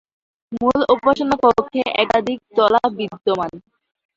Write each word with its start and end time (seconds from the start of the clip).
মূল 0.51 0.79
উপাসনা 0.95 1.35
কক্ষে 1.43 1.81
একাধিক 2.03 2.39
তলা 2.57 2.81
বিদ্যমান। 2.97 3.51